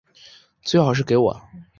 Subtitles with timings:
[0.63, 1.41] 最好是给我